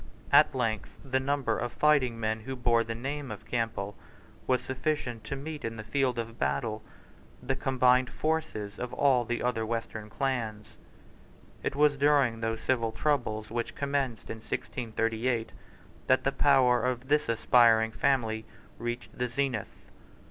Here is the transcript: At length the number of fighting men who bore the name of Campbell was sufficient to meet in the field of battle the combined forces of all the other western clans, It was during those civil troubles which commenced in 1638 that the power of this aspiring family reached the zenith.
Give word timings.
At 0.31 0.55
length 0.55 0.97
the 1.05 1.19
number 1.19 1.59
of 1.59 1.71
fighting 1.71 2.19
men 2.19 2.39
who 2.39 2.55
bore 2.55 2.83
the 2.83 2.95
name 2.95 3.29
of 3.29 3.45
Campbell 3.45 3.95
was 4.47 4.61
sufficient 4.63 5.23
to 5.25 5.35
meet 5.35 5.63
in 5.63 5.75
the 5.75 5.83
field 5.83 6.17
of 6.17 6.39
battle 6.39 6.81
the 7.43 7.55
combined 7.55 8.09
forces 8.11 8.79
of 8.79 8.93
all 8.95 9.25
the 9.25 9.43
other 9.43 9.63
western 9.63 10.09
clans, 10.09 10.75
It 11.61 11.75
was 11.75 11.97
during 11.97 12.39
those 12.39 12.61
civil 12.61 12.91
troubles 12.91 13.51
which 13.51 13.75
commenced 13.75 14.31
in 14.31 14.37
1638 14.37 15.51
that 16.07 16.23
the 16.23 16.31
power 16.31 16.81
of 16.83 17.07
this 17.07 17.29
aspiring 17.29 17.91
family 17.91 18.45
reached 18.79 19.15
the 19.15 19.27
zenith. 19.27 19.91